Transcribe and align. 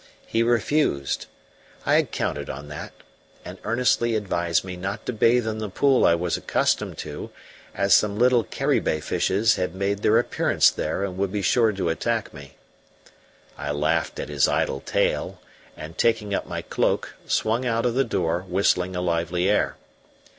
He 0.25 0.41
refused 0.41 1.27
I 1.85 1.93
had 1.93 2.09
counted 2.11 2.49
on 2.49 2.69
that 2.69 2.91
and 3.45 3.59
earnestly 3.63 4.15
advised 4.15 4.63
me 4.63 4.75
not 4.75 5.05
to 5.05 5.13
bathe 5.13 5.45
in 5.47 5.59
the 5.59 5.69
pool 5.69 6.07
I 6.07 6.15
was 6.15 6.35
accustomed 6.37 6.97
to, 7.05 7.29
as 7.75 7.93
some 7.93 8.17
little 8.17 8.43
caribe 8.43 9.03
fishes 9.03 9.57
had 9.57 9.75
made 9.75 9.99
their 9.99 10.17
appearance 10.17 10.71
there 10.71 11.03
and 11.03 11.19
would 11.19 11.31
be 11.31 11.43
sure 11.43 11.71
to 11.73 11.89
attack 11.89 12.33
me. 12.33 12.55
I 13.59 13.69
laughed 13.69 14.19
at 14.19 14.29
his 14.29 14.47
idle 14.47 14.79
tale 14.81 15.39
and, 15.77 15.95
taking 15.99 16.33
up 16.33 16.47
my 16.47 16.63
cloak, 16.63 17.13
swung 17.27 17.67
out 17.67 17.85
of 17.85 17.93
the 17.93 18.03
door, 18.03 18.41
whistling 18.47 18.95
a 18.95 19.01
lively 19.01 19.47
air. 19.49 19.77